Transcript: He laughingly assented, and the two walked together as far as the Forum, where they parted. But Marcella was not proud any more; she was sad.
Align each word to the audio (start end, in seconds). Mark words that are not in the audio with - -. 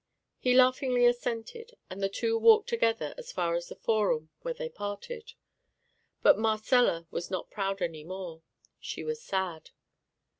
He 0.39 0.55
laughingly 0.55 1.05
assented, 1.05 1.75
and 1.87 2.01
the 2.01 2.09
two 2.09 2.35
walked 2.35 2.67
together 2.67 3.13
as 3.19 3.31
far 3.31 3.53
as 3.53 3.67
the 3.67 3.75
Forum, 3.75 4.31
where 4.41 4.55
they 4.55 4.67
parted. 4.67 5.33
But 6.23 6.39
Marcella 6.39 7.05
was 7.11 7.29
not 7.29 7.51
proud 7.51 7.83
any 7.83 8.03
more; 8.03 8.41
she 8.79 9.03
was 9.03 9.21
sad. 9.21 9.69